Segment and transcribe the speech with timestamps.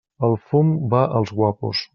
[0.27, 1.89] El fum va als guapos.